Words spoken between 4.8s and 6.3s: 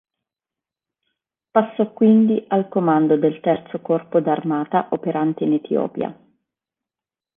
operante in Etiopia.